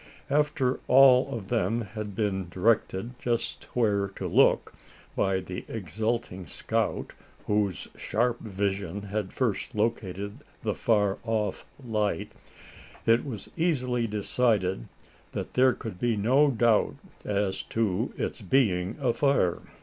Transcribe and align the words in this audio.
After 0.31 0.79
all 0.87 1.31
of 1.31 1.49
them 1.49 1.81
had 1.81 2.15
been 2.15 2.49
directed 2.49 3.11
just 3.19 3.65
where 3.75 4.07
to 4.15 4.25
look, 4.25 4.73
by 5.15 5.41
the 5.41 5.63
exulting 5.67 6.47
scout 6.47 7.13
whose 7.45 7.87
sharp 7.95 8.39
vision 8.39 9.03
had 9.03 9.31
first 9.31 9.75
located 9.75 10.39
the 10.63 10.73
far 10.73 11.19
off 11.23 11.67
light, 11.85 12.31
it 13.05 13.23
was 13.23 13.51
easily 13.55 14.07
decided 14.07 14.87
that 15.33 15.53
there 15.53 15.73
could 15.73 15.99
be 15.99 16.17
no 16.17 16.49
doubt 16.49 16.95
as 17.23 17.61
to 17.61 18.11
its 18.17 18.41
being 18.41 18.95
a 18.99 19.13
fire. 19.13 19.61